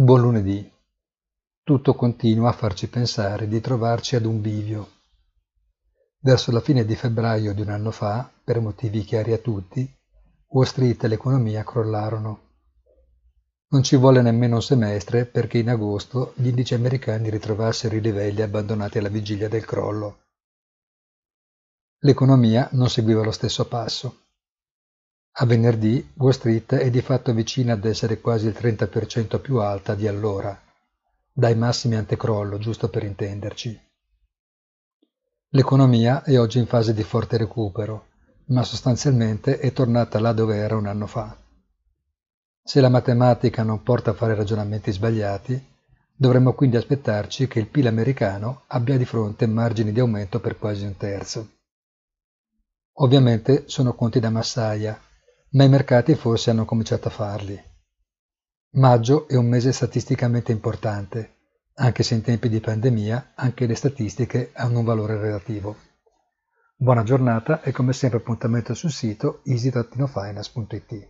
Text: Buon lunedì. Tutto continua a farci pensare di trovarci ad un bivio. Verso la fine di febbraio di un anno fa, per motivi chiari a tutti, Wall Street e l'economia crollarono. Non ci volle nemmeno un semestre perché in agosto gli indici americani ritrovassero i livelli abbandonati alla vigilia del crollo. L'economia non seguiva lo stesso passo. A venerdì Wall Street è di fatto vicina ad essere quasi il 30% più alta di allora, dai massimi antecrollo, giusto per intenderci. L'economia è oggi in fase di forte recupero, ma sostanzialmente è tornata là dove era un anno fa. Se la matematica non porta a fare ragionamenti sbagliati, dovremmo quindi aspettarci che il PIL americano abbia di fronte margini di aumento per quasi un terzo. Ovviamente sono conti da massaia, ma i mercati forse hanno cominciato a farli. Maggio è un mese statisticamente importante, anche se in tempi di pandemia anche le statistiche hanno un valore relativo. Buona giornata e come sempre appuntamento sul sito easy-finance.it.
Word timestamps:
Buon 0.00 0.20
lunedì. 0.20 0.72
Tutto 1.64 1.94
continua 1.96 2.50
a 2.50 2.52
farci 2.52 2.88
pensare 2.88 3.48
di 3.48 3.60
trovarci 3.60 4.14
ad 4.14 4.26
un 4.26 4.40
bivio. 4.40 4.90
Verso 6.20 6.52
la 6.52 6.60
fine 6.60 6.84
di 6.84 6.94
febbraio 6.94 7.52
di 7.52 7.62
un 7.62 7.70
anno 7.70 7.90
fa, 7.90 8.30
per 8.44 8.60
motivi 8.60 9.02
chiari 9.02 9.32
a 9.32 9.38
tutti, 9.38 9.92
Wall 10.50 10.66
Street 10.66 11.02
e 11.02 11.08
l'economia 11.08 11.64
crollarono. 11.64 12.40
Non 13.70 13.82
ci 13.82 13.96
volle 13.96 14.22
nemmeno 14.22 14.54
un 14.54 14.62
semestre 14.62 15.26
perché 15.26 15.58
in 15.58 15.68
agosto 15.68 16.32
gli 16.36 16.46
indici 16.46 16.74
americani 16.74 17.28
ritrovassero 17.28 17.96
i 17.96 18.00
livelli 18.00 18.40
abbandonati 18.40 18.98
alla 18.98 19.08
vigilia 19.08 19.48
del 19.48 19.64
crollo. 19.64 20.26
L'economia 22.02 22.68
non 22.70 22.88
seguiva 22.88 23.24
lo 23.24 23.32
stesso 23.32 23.66
passo. 23.66 24.27
A 25.40 25.46
venerdì 25.46 26.04
Wall 26.16 26.32
Street 26.32 26.74
è 26.74 26.90
di 26.90 27.00
fatto 27.00 27.32
vicina 27.32 27.74
ad 27.74 27.84
essere 27.84 28.20
quasi 28.20 28.48
il 28.48 28.56
30% 28.58 29.40
più 29.40 29.58
alta 29.58 29.94
di 29.94 30.08
allora, 30.08 30.60
dai 31.32 31.54
massimi 31.54 31.94
antecrollo, 31.94 32.58
giusto 32.58 32.88
per 32.88 33.04
intenderci. 33.04 33.80
L'economia 35.50 36.24
è 36.24 36.36
oggi 36.40 36.58
in 36.58 36.66
fase 36.66 36.92
di 36.92 37.04
forte 37.04 37.36
recupero, 37.36 38.06
ma 38.46 38.64
sostanzialmente 38.64 39.60
è 39.60 39.72
tornata 39.72 40.18
là 40.18 40.32
dove 40.32 40.56
era 40.56 40.74
un 40.74 40.86
anno 40.86 41.06
fa. 41.06 41.36
Se 42.60 42.80
la 42.80 42.88
matematica 42.88 43.62
non 43.62 43.84
porta 43.84 44.10
a 44.10 44.14
fare 44.14 44.34
ragionamenti 44.34 44.90
sbagliati, 44.90 45.66
dovremmo 46.16 46.52
quindi 46.52 46.76
aspettarci 46.76 47.46
che 47.46 47.60
il 47.60 47.68
PIL 47.68 47.86
americano 47.86 48.64
abbia 48.66 48.96
di 48.96 49.04
fronte 49.04 49.46
margini 49.46 49.92
di 49.92 50.00
aumento 50.00 50.40
per 50.40 50.58
quasi 50.58 50.84
un 50.84 50.96
terzo. 50.96 51.48
Ovviamente 52.94 53.68
sono 53.68 53.94
conti 53.94 54.18
da 54.18 54.30
massaia, 54.30 55.00
ma 55.50 55.64
i 55.64 55.68
mercati 55.68 56.14
forse 56.14 56.50
hanno 56.50 56.64
cominciato 56.64 57.08
a 57.08 57.12
farli. 57.12 57.62
Maggio 58.72 59.26
è 59.28 59.34
un 59.34 59.46
mese 59.46 59.72
statisticamente 59.72 60.52
importante, 60.52 61.36
anche 61.74 62.02
se 62.02 62.14
in 62.14 62.22
tempi 62.22 62.48
di 62.48 62.60
pandemia 62.60 63.32
anche 63.34 63.66
le 63.66 63.74
statistiche 63.74 64.50
hanno 64.54 64.80
un 64.80 64.84
valore 64.84 65.18
relativo. 65.18 65.76
Buona 66.76 67.02
giornata 67.02 67.62
e 67.62 67.72
come 67.72 67.92
sempre 67.92 68.18
appuntamento 68.18 68.74
sul 68.74 68.90
sito 68.90 69.40
easy-finance.it. 69.44 71.08